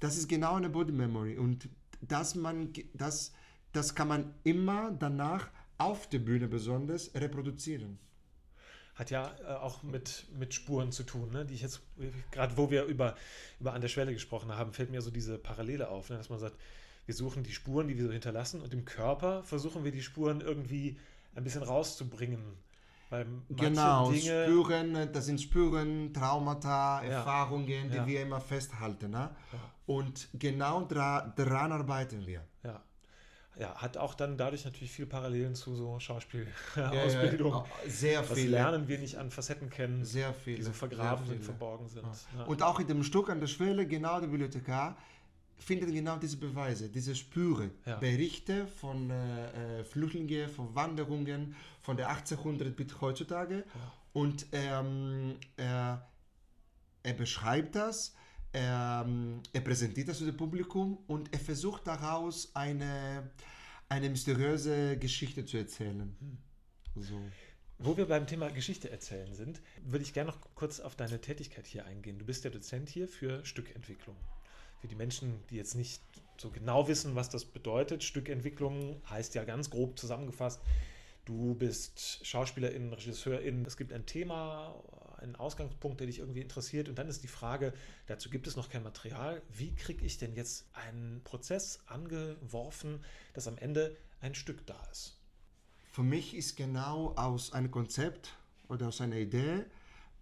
Das 0.00 0.16
ist 0.16 0.26
genau 0.26 0.54
eine 0.54 0.70
Body 0.70 0.92
Memory. 0.92 1.36
Und 1.36 1.68
das, 2.00 2.34
man, 2.34 2.72
das, 2.94 3.34
das 3.72 3.94
kann 3.94 4.08
man 4.08 4.34
immer 4.44 4.92
danach 4.92 5.50
auf 5.76 6.08
der 6.08 6.20
Bühne 6.20 6.48
besonders 6.48 7.14
reproduzieren 7.14 7.98
hat 8.94 9.12
ja 9.12 9.32
äh, 9.44 9.52
auch 9.52 9.84
mit, 9.84 10.26
mit 10.36 10.52
Spuren 10.54 10.90
zu 10.90 11.04
tun, 11.04 11.30
ne? 11.30 11.46
die 11.46 11.54
ich 11.54 11.62
jetzt, 11.62 11.82
gerade 12.32 12.56
wo 12.56 12.68
wir 12.72 12.82
über, 12.82 13.14
über 13.60 13.72
An 13.72 13.80
der 13.80 13.86
Schwelle 13.86 14.12
gesprochen 14.12 14.52
haben, 14.56 14.72
fällt 14.72 14.90
mir 14.90 15.02
so 15.02 15.12
diese 15.12 15.38
Parallele 15.38 15.88
auf, 15.88 16.10
ne? 16.10 16.16
dass 16.16 16.30
man 16.30 16.40
sagt, 16.40 16.56
wir 17.08 17.14
suchen 17.14 17.42
die 17.42 17.52
Spuren, 17.52 17.88
die 17.88 17.96
wir 17.96 18.04
so 18.04 18.12
hinterlassen 18.12 18.60
und 18.60 18.74
im 18.74 18.84
Körper 18.84 19.42
versuchen 19.42 19.82
wir 19.82 19.92
die 19.92 20.02
Spuren 20.02 20.42
irgendwie 20.42 20.98
ein 21.34 21.42
bisschen 21.42 21.62
rauszubringen. 21.62 22.42
Weil 23.08 23.26
genau, 23.48 24.12
Dinge, 24.12 24.44
Spüren, 24.44 25.12
das 25.14 25.24
sind 25.24 25.40
Spüren, 25.40 26.12
Traumata, 26.12 27.02
ja, 27.02 27.08
Erfahrungen, 27.12 27.90
die 27.90 27.96
ja. 27.96 28.06
wir 28.06 28.20
immer 28.20 28.42
festhalten. 28.42 29.10
Ne? 29.10 29.30
Ja. 29.52 29.58
Und 29.86 30.28
genau 30.34 30.84
dra 30.84 31.32
daran 31.34 31.72
arbeiten 31.72 32.26
wir. 32.26 32.44
Ja 32.62 32.82
ja, 33.58 33.74
hat 33.74 33.96
auch 33.96 34.14
dann 34.14 34.36
dadurch 34.36 34.64
natürlich 34.64 34.90
viele 34.90 35.08
Parallelen 35.08 35.54
zu 35.54 35.74
so 35.74 35.98
Schauspielausbildung. 35.98 37.52
Ja, 37.84 37.90
sehr 37.90 38.22
viel. 38.22 38.44
Was 38.44 38.50
lernen 38.50 38.88
wir 38.88 38.98
nicht 38.98 39.16
an 39.16 39.30
Facetten 39.30 39.68
kennen, 39.68 40.04
sehr 40.04 40.32
viele, 40.32 40.58
die 40.58 40.62
so 40.62 40.72
vergraben 40.72 41.26
sind, 41.26 41.44
verborgen 41.44 41.88
sind. 41.88 42.06
Und 42.46 42.62
auch 42.62 42.78
in 42.78 42.86
dem 42.86 43.02
Stück 43.02 43.30
an 43.30 43.40
der 43.40 43.48
Schwelle, 43.48 43.86
genau 43.86 44.20
der 44.20 44.28
Bibliothekar, 44.28 44.96
findet 45.58 45.92
genau 45.92 46.16
diese 46.16 46.36
Beweise, 46.36 46.88
diese 46.88 47.14
Spüre, 47.14 47.70
Berichte 48.00 48.66
von 48.66 49.10
äh, 49.10 49.80
äh 49.80 49.84
Flüchtlingen, 49.84 50.48
von 50.48 50.74
Wanderungen 50.74 51.54
von 51.80 51.96
der 51.96 52.08
1800 52.08 52.74
bis 52.76 53.00
heutzutage. 53.00 53.64
Und 54.12 54.46
ähm, 54.52 55.36
er, 55.56 56.08
er 57.02 57.12
beschreibt 57.14 57.74
das 57.74 58.14
er, 58.52 59.04
ähm, 59.06 59.42
er 59.52 59.60
präsentiert 59.60 60.08
das 60.08 60.18
für 60.18 60.26
das 60.26 60.36
Publikum 60.36 60.98
und 61.06 61.32
er 61.32 61.40
versucht 61.40 61.86
daraus 61.86 62.54
eine, 62.54 63.30
eine 63.88 64.08
mysteriöse 64.08 64.96
Geschichte 64.98 65.44
zu 65.44 65.58
erzählen. 65.58 66.16
Hm. 66.18 66.38
So. 67.02 67.20
Wo 67.78 67.96
wir 67.96 68.06
beim 68.06 68.26
Thema 68.26 68.50
Geschichte 68.50 68.90
erzählen 68.90 69.32
sind, 69.34 69.60
würde 69.84 70.02
ich 70.02 70.12
gerne 70.12 70.30
noch 70.30 70.40
kurz 70.54 70.80
auf 70.80 70.96
deine 70.96 71.20
Tätigkeit 71.20 71.66
hier 71.66 71.84
eingehen. 71.84 72.18
Du 72.18 72.24
bist 72.24 72.42
der 72.42 72.50
Dozent 72.50 72.88
hier 72.88 73.06
für 73.06 73.44
Stückentwicklung. 73.44 74.16
Für 74.80 74.88
die 74.88 74.94
Menschen, 74.94 75.40
die 75.50 75.56
jetzt 75.56 75.74
nicht 75.74 76.02
so 76.36 76.50
genau 76.50 76.86
wissen, 76.88 77.14
was 77.14 77.28
das 77.28 77.44
bedeutet, 77.44 78.04
Stückentwicklung 78.04 79.02
heißt 79.10 79.34
ja 79.34 79.44
ganz 79.44 79.70
grob 79.70 79.98
zusammengefasst, 79.98 80.60
du 81.24 81.54
bist 81.54 82.24
Schauspielerin, 82.24 82.92
Regisseurin, 82.92 83.64
es 83.64 83.76
gibt 83.76 83.92
ein 83.92 84.06
Thema 84.06 84.74
einen 85.20 85.36
Ausgangspunkt, 85.36 86.00
der 86.00 86.06
dich 86.06 86.18
irgendwie 86.20 86.40
interessiert. 86.40 86.88
Und 86.88 86.98
dann 86.98 87.08
ist 87.08 87.22
die 87.22 87.28
Frage, 87.28 87.72
dazu 88.06 88.30
gibt 88.30 88.46
es 88.46 88.56
noch 88.56 88.68
kein 88.68 88.82
Material. 88.82 89.42
Wie 89.52 89.74
kriege 89.74 90.04
ich 90.04 90.18
denn 90.18 90.34
jetzt 90.34 90.66
einen 90.72 91.22
Prozess 91.24 91.80
angeworfen, 91.86 93.04
dass 93.34 93.48
am 93.48 93.58
Ende 93.58 93.96
ein 94.20 94.34
Stück 94.34 94.66
da 94.66 94.80
ist? 94.90 95.18
Für 95.90 96.02
mich 96.02 96.36
ist 96.36 96.56
genau 96.56 97.14
aus 97.16 97.52
einem 97.52 97.70
Konzept 97.70 98.36
oder 98.68 98.88
aus 98.88 99.00
einer 99.00 99.16
Idee 99.16 99.64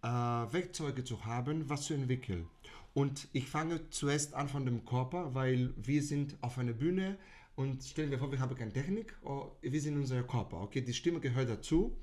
äh, 0.03 0.07
Werkzeuge 0.07 1.05
zu 1.05 1.25
haben, 1.25 1.69
was 1.69 1.83
zu 1.83 1.95
entwickeln. 1.95 2.49
Und 2.97 3.29
ich 3.35 3.47
fange 3.47 3.91
zuerst 3.91 4.33
an 4.33 4.49
von 4.49 4.65
dem 4.65 4.87
Körper, 4.87 5.35
weil 5.35 5.75
wir 5.77 6.03
sind 6.03 6.35
auf 6.41 6.57
einer 6.57 6.73
Bühne 6.73 7.19
und 7.55 7.85
stellen 7.85 8.11
wir 8.11 8.19
vor, 8.19 8.33
wir 8.33 8.41
haben 8.41 8.55
keine 8.57 8.73
Technik, 8.73 9.15
oh, 9.23 9.51
wir 9.61 9.83
sind 9.83 9.99
unser 9.99 10.23
Körper. 10.23 10.63
Okay, 10.63 10.81
die 10.81 10.95
Stimme 10.95 11.21
gehört 11.21 11.51
dazu, 11.51 11.95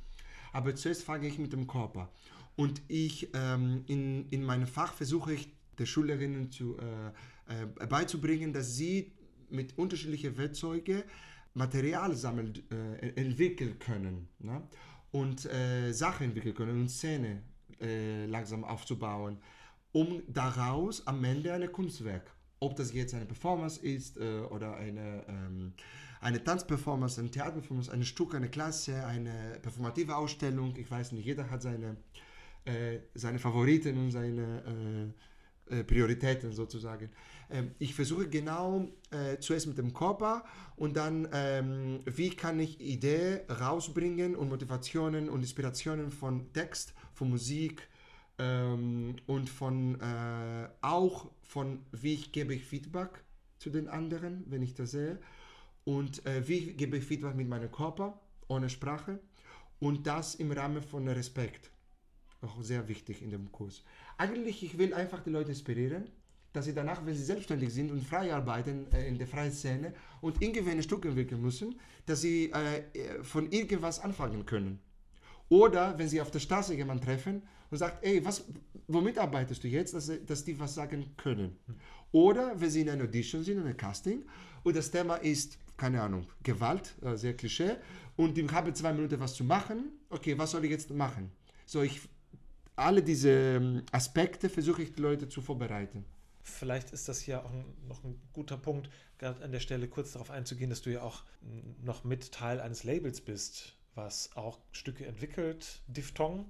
aber 0.51 0.75
zuerst 0.75 1.01
fange 1.01 1.27
ich 1.27 1.39
mit 1.39 1.51
dem 1.51 1.65
Körper. 1.65 2.11
Und 2.55 2.83
ich 2.89 3.27
ähm, 3.33 3.83
in, 3.87 4.29
in 4.29 4.43
meinem 4.43 4.67
Fach 4.67 4.93
versuche 4.93 5.33
ich 5.33 5.51
der 5.79 5.87
Schülerinnen 5.87 6.51
zu, 6.51 6.77
äh, 6.77 7.63
äh, 7.63 7.87
beizubringen, 7.87 8.53
dass 8.53 8.75
sie 8.75 9.13
mit 9.49 9.75
unterschiedlichen 9.79 10.37
Werkzeugen 10.37 11.01
Material 11.55 12.13
sammeln, 12.15 12.53
äh, 12.69 13.19
entwickeln 13.19 13.79
können 13.79 14.27
ne? 14.37 14.61
und 15.11 15.43
äh, 15.45 15.91
Sachen 15.91 16.25
entwickeln 16.25 16.53
können 16.53 16.81
und 16.81 16.89
Szene 16.89 17.41
äh, 17.81 18.27
langsam 18.27 18.63
aufzubauen, 18.63 19.39
um 19.93 20.21
daraus 20.27 21.07
am 21.07 21.23
Ende 21.23 21.53
ein 21.53 21.71
Kunstwerk, 21.71 22.29
ob 22.59 22.75
das 22.75 22.93
jetzt 22.93 23.13
eine 23.13 23.25
Performance 23.25 23.79
ist 23.81 24.17
äh, 24.17 24.41
oder 24.49 24.75
eine, 24.75 25.23
ähm, 25.27 25.73
eine 26.19 26.43
Tanzperformance, 26.43 27.21
eine 27.21 27.31
Theaterperformance, 27.31 27.91
ein 27.91 28.03
Stück, 28.03 28.35
eine 28.35 28.49
Klasse, 28.49 29.05
eine 29.05 29.59
performative 29.61 30.15
Ausstellung, 30.15 30.75
ich 30.75 30.89
weiß 30.89 31.13
nicht, 31.13 31.25
jeder 31.25 31.49
hat 31.49 31.61
seine 31.61 31.97
äh, 32.65 32.99
seine 33.13 33.39
Favoriten 33.39 33.97
und 33.97 34.11
seine 34.11 35.11
äh, 35.69 35.79
äh, 35.79 35.83
Prioritäten 35.83 36.51
sozusagen. 36.51 37.09
Ähm, 37.49 37.71
ich 37.79 37.93
versuche 37.93 38.29
genau 38.29 38.87
äh, 39.11 39.37
zuerst 39.39 39.67
mit 39.67 39.77
dem 39.77 39.93
Körper 39.93 40.43
und 40.75 40.95
dann, 40.95 41.27
ähm, 41.33 41.99
wie 42.05 42.29
kann 42.29 42.59
ich 42.59 42.79
Ideen 42.79 43.41
rausbringen 43.49 44.35
und 44.35 44.49
Motivationen 44.49 45.29
und 45.29 45.41
Inspirationen 45.41 46.11
von 46.11 46.51
Text, 46.53 46.93
von 47.13 47.29
Musik 47.29 47.87
ähm, 48.39 49.15
und 49.27 49.49
von 49.49 49.99
äh, 50.01 50.69
auch 50.81 51.31
von, 51.41 51.79
wie 51.91 52.13
ich 52.13 52.31
gebe 52.31 52.53
ich 52.53 52.63
Feedback 52.65 53.23
zu 53.59 53.69
den 53.69 53.87
anderen, 53.87 54.43
wenn 54.47 54.61
ich 54.61 54.73
das 54.73 54.91
sehe 54.91 55.19
und 55.85 56.25
äh, 56.25 56.47
wie 56.47 56.73
gebe 56.73 56.97
ich 56.97 57.03
Feedback 57.03 57.35
mit 57.35 57.47
meinem 57.47 57.71
Körper, 57.71 58.19
ohne 58.47 58.69
Sprache 58.69 59.19
und 59.79 60.07
das 60.07 60.35
im 60.35 60.51
Rahmen 60.51 60.81
von 60.81 61.07
Respekt 61.07 61.69
auch 62.43 62.61
sehr 62.61 62.87
wichtig 62.87 63.21
in 63.21 63.29
dem 63.29 63.51
Kurs. 63.51 63.83
Eigentlich, 64.17 64.63
ich 64.63 64.77
will 64.77 64.93
einfach 64.93 65.21
die 65.23 65.29
Leute 65.29 65.49
inspirieren, 65.49 66.09
dass 66.51 66.65
sie 66.65 66.73
danach, 66.73 67.05
wenn 67.05 67.15
sie 67.15 67.23
selbstständig 67.23 67.73
sind 67.73 67.91
und 67.91 68.03
frei 68.03 68.33
arbeiten 68.33 68.91
äh, 68.91 69.07
in 69.07 69.17
der 69.17 69.27
freien 69.27 69.51
Szene 69.51 69.93
und 70.21 70.41
irgendwann 70.41 70.73
ein 70.73 70.83
Stück 70.83 71.05
entwickeln 71.05 71.41
müssen, 71.41 71.79
dass 72.05 72.21
sie 72.21 72.51
äh, 72.51 73.23
von 73.23 73.51
irgendwas 73.51 73.99
anfangen 73.99 74.45
können. 74.45 74.79
Oder 75.53 75.95
wenn 75.99 76.09
sie 76.09 76.19
auf 76.19 76.31
der 76.31 76.39
Straße 76.39 76.73
jemanden 76.73 77.05
treffen 77.05 77.43
und 77.69 77.77
sagt, 77.77 78.03
ey, 78.03 78.25
was, 78.25 78.43
womit 78.87 79.19
arbeitest 79.19 79.63
du 79.63 79.67
jetzt, 79.67 79.93
dass, 79.93 80.11
dass 80.25 80.43
die 80.43 80.59
was 80.59 80.73
sagen 80.73 81.05
können. 81.15 81.55
Oder 82.11 82.59
wenn 82.59 82.71
sie 82.71 82.81
in 82.81 82.89
einer 82.89 83.03
Audition 83.03 83.43
sind, 83.43 83.59
in 83.59 83.65
einem 83.65 83.77
Casting 83.77 84.23
und 84.63 84.75
das 84.75 84.89
Thema 84.89 85.17
ist, 85.17 85.59
keine 85.77 86.01
Ahnung, 86.01 86.25
Gewalt, 86.41 86.95
äh, 87.03 87.15
sehr 87.17 87.35
Klischee, 87.35 87.75
und 88.15 88.35
ich 88.35 88.51
habe 88.51 88.73
zwei 88.73 88.93
Minuten 88.93 89.19
was 89.19 89.35
zu 89.35 89.43
machen, 89.43 89.91
okay, 90.09 90.35
was 90.35 90.49
soll 90.49 90.65
ich 90.65 90.71
jetzt 90.71 90.89
machen? 90.89 91.31
So, 91.67 91.83
ich 91.83 92.01
alle 92.75 93.03
diese 93.03 93.29
ähm, 93.29 93.83
Aspekte 93.91 94.49
versuche 94.49 94.81
ich 94.81 94.95
die 94.95 95.03
Leute 95.03 95.29
zu 95.29 95.39
vorbereiten. 95.43 96.03
Vielleicht 96.41 96.93
ist 96.93 97.07
das 97.07 97.27
ja 97.27 97.43
auch 97.43 97.51
noch 97.87 98.03
ein 98.03 98.19
guter 98.33 98.57
Punkt, 98.57 98.89
gerade 99.19 99.43
an 99.43 99.51
der 99.51 99.59
Stelle 99.59 99.87
kurz 99.87 100.13
darauf 100.13 100.31
einzugehen, 100.31 100.71
dass 100.71 100.81
du 100.81 100.91
ja 100.91 101.03
auch 101.03 101.21
noch 101.83 102.03
mit 102.03 102.31
Teil 102.31 102.59
eines 102.59 102.83
Labels 102.83 103.21
bist, 103.21 103.75
was 103.95 104.29
auch 104.35 104.59
Stücke 104.71 105.05
entwickelt, 105.05 105.81
Diphthong. 105.87 106.45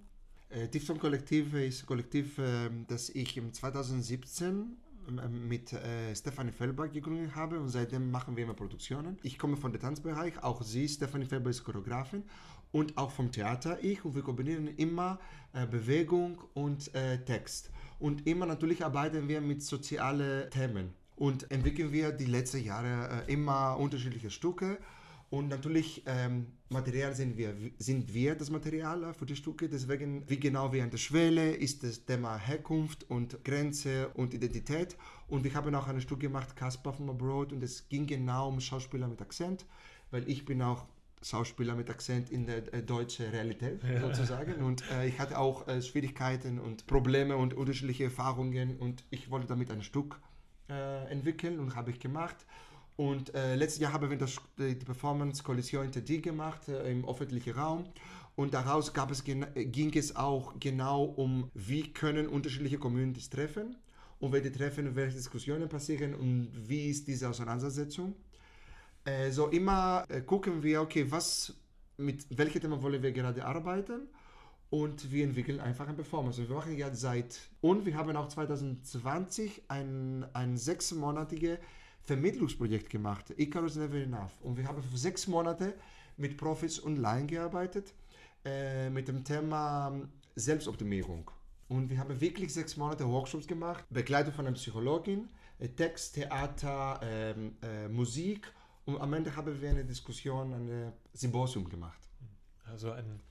Äh, 0.50 0.68
Diphthong 0.68 1.00
Kollektiv 1.00 1.54
ist 1.54 1.84
ein 1.84 1.86
Kollektiv, 1.86 2.38
äh, 2.38 2.70
das 2.88 3.10
ich 3.10 3.38
im 3.38 3.54
2017 3.54 4.78
ähm, 5.08 5.48
mit 5.48 5.74
äh, 5.74 6.16
Stefanie 6.16 6.52
Fellbach 6.52 6.92
gegründet 6.92 7.36
habe 7.36 7.60
und 7.60 7.70
seitdem 7.70 8.12
machen 8.12 8.36
wir 8.36 8.44
immer 8.44 8.54
Produktionen. 8.54 9.18
Ich 9.24 9.38
komme 9.38 9.58
von 9.58 9.72
der 9.72 9.82
Tanzbereich, 9.82 10.42
auch 10.44 10.62
sie, 10.64 10.88
Stefanie 10.88 11.26
Fellbach 11.26 11.52
ist 11.52 11.64
Choreografin 11.64 12.24
und 12.72 12.98
auch 12.98 13.12
vom 13.12 13.32
Theater 13.32 13.84
ich 13.84 14.04
und 14.06 14.16
wir 14.16 14.24
kombinieren 14.24 14.68
immer 14.68 15.20
äh, 15.54 15.66
Bewegung 15.66 16.42
und 16.54 16.94
äh, 16.96 17.24
Text. 17.24 17.70
Und 18.00 18.28
immer 18.28 18.46
natürlich 18.46 18.84
arbeiten 18.84 19.28
wir 19.28 19.42
mit 19.42 19.64
sozialen 19.64 20.50
Themen 20.50 20.94
und 21.16 21.50
entwickeln 21.52 21.92
wir 21.92 22.12
die 22.12 22.26
letzten 22.26 22.64
Jahre 22.64 23.24
äh, 23.28 23.32
immer 23.32 23.78
unterschiedliche 23.78 24.30
Stücke. 24.30 24.78
Und 25.34 25.48
natürlich, 25.48 26.04
ähm, 26.06 26.46
Material 26.70 27.16
sind 27.16 27.36
wir, 27.40 27.56
sind 27.80 28.13
wir 28.13 28.36
das 28.36 28.52
Material 28.52 29.04
äh, 29.04 29.13
für 29.16 29.25
die 29.25 29.36
Stücke. 29.36 29.68
Deswegen, 29.68 30.30
wie 30.30 30.40
genau 30.40 30.72
wie 30.72 30.80
an 30.80 30.92
der 30.92 31.00
Schwelle, 31.00 31.56
ist 31.56 31.82
das 31.82 32.06
Thema 32.06 32.38
Herkunft 32.38 33.10
und 33.10 33.44
Grenze 33.44 34.10
und 34.10 34.36
Identität. 34.36 34.96
Und 35.28 35.48
ich 35.48 35.56
habe 35.56 35.75
auch 35.75 35.88
ein 35.88 36.00
Stück 36.02 36.20
gemacht, 36.20 36.56
Caspar 36.56 36.94
from 36.94 37.10
Abroad, 37.10 37.52
und 37.52 37.63
es 37.63 37.90
ging 37.90 38.06
genau 38.06 38.50
um 38.50 38.60
Schauspieler 38.60 39.08
mit 39.08 39.24
Akzent, 39.24 39.66
weil 40.12 40.30
ich 40.30 40.46
bin 40.46 40.62
auch 40.62 40.86
Schauspieler 41.24 41.74
mit 41.74 41.90
Akzent 41.90 42.30
in 42.30 42.46
der 42.46 42.72
äh, 42.72 42.84
deutschen 42.84 43.32
Realität 43.32 43.82
ja. 43.84 44.02
sozusagen. 44.02 44.63
Und 44.63 44.84
äh, 44.92 45.08
ich 45.08 45.18
hatte 45.18 45.40
auch 45.40 45.68
äh, 45.68 45.82
Schwierigkeiten 45.82 46.60
und 46.60 46.86
Probleme 46.86 47.38
und 47.38 47.56
unterschiedliche 47.56 48.04
Erfahrungen 48.04 48.78
und 48.78 49.04
ich 49.10 49.32
wollte 49.32 49.48
damit 49.48 49.72
ein 49.72 49.82
Stück 49.82 50.20
äh, 50.70 51.12
entwickeln 51.12 51.60
und 51.60 51.75
habe 51.75 51.90
ich 51.90 52.00
gemacht. 52.00 52.46
Und 52.96 53.34
äh, 53.34 53.56
letztes 53.56 53.82
Jahr 53.82 53.94
haben 53.94 54.10
wir 54.10 54.18
das, 54.18 54.38
die 54.58 54.76
Performance 54.76 55.42
Kollision 55.44 55.84
hinter 55.84 56.02
die 56.02 56.22
gemacht 56.22 56.68
äh, 56.68 56.92
im 56.92 57.08
öffentlichen 57.08 57.54
Raum. 57.54 57.86
Und 58.36 58.54
daraus 58.54 58.94
gab 58.94 59.12
es, 59.12 59.24
ging 59.24 59.94
es 59.96 60.16
auch 60.16 60.54
genau 60.60 61.04
um, 61.04 61.52
wie 61.54 61.94
können 61.94 62.28
unterschiedliche 62.28 62.80
Communities 62.80 63.30
treffen 63.30 63.78
und 64.20 64.32
welche 64.32 64.52
Treffen, 64.52 64.96
welche 64.96 65.18
Diskussionen 65.18 65.70
passieren 65.70 66.16
und 66.16 66.52
wie 66.54 66.90
ist 66.90 67.08
diese 67.08 67.30
Auseinandersetzung. 67.30 68.16
Äh, 69.06 69.32
so 69.32 69.48
immer 69.48 70.06
äh, 70.10 70.22
gucken 70.22 70.64
wir, 70.64 70.82
okay, 70.82 71.06
was, 71.10 71.54
mit 71.98 72.26
welchem 72.36 72.62
Thema 72.62 72.82
wollen 72.82 73.04
wir 73.04 73.12
gerade 73.12 73.46
arbeiten 73.46 74.08
und 74.70 75.12
wir 75.12 75.26
entwickeln 75.26 75.60
einfach 75.60 75.86
eine 75.86 75.96
Performance. 75.96 76.48
Wir 76.48 76.56
machen 76.56 76.76
ja 76.76 76.94
seit, 76.94 77.40
und 77.62 77.86
wir 77.86 77.96
haben 77.96 78.16
auch 78.16 78.30
2020 78.30 79.64
ein, 79.68 80.26
ein 80.34 80.58
sechsmonatiges 80.58 81.60
Vermittlungsprojekt 82.05 82.89
gemacht, 82.89 83.33
Icarus 83.38 83.75
Never 83.75 83.95
Enough. 83.95 84.31
Und 84.41 84.57
wir 84.57 84.67
haben 84.67 84.81
für 84.81 84.98
sechs 84.98 85.27
Monate 85.27 85.74
mit 86.17 86.38
Profis 86.38 86.79
und 86.79 86.98
Laien 86.98 87.27
gearbeitet 87.27 87.93
äh, 88.45 88.89
mit 88.89 89.07
dem 89.07 89.24
Thema 89.24 89.93
Selbstoptimierung. 90.36 91.31
Und 91.69 91.89
wir 91.89 91.98
haben 91.98 92.19
wirklich 92.19 92.53
sechs 92.53 92.75
Monate 92.77 93.07
Workshops 93.07 93.48
gemacht, 93.48 93.86
Begleitung 93.89 94.33
von 94.33 94.45
einer 94.45 94.55
Psychologin, 94.55 95.29
äh, 95.60 95.69
Text, 95.69 96.15
Theater, 96.15 97.00
ähm, 97.01 97.55
äh, 97.62 97.88
Musik 97.88 98.51
und 98.86 99.00
am 99.00 99.13
Ende 99.13 99.36
haben 99.36 99.62
wir 99.62 99.69
eine 99.69 99.86
Diskussion, 99.86 100.53
ein 100.53 100.91
Symposium 101.13 101.69
gemacht. 101.69 102.00
Also 102.65 102.91
ein 102.91 103.22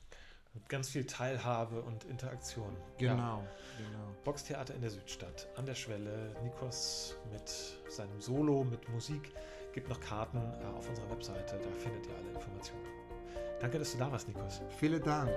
ganz 0.68 0.90
viel 0.90 1.06
Teilhabe 1.06 1.82
und 1.82 2.04
Interaktion. 2.04 2.76
Genau, 2.98 3.14
ja. 3.14 3.44
genau. 3.78 4.14
Boxtheater 4.24 4.74
in 4.74 4.80
der 4.80 4.90
Südstadt, 4.90 5.48
an 5.56 5.66
der 5.66 5.74
Schwelle. 5.74 6.34
Nikos 6.42 7.16
mit 7.30 7.48
seinem 7.90 8.20
Solo, 8.20 8.64
mit 8.64 8.88
Musik. 8.90 9.32
Gibt 9.72 9.88
noch 9.88 10.00
Karten 10.00 10.38
äh, 10.38 10.64
auf 10.76 10.88
unserer 10.88 11.10
Webseite, 11.10 11.58
da 11.58 11.70
findet 11.78 12.06
ihr 12.06 12.14
alle 12.16 12.32
Informationen. 12.34 12.84
Danke, 13.60 13.78
dass 13.78 13.92
du 13.92 13.98
da 13.98 14.10
warst, 14.10 14.28
Nikos. 14.28 14.60
Vielen 14.78 15.02
Dank. 15.02 15.30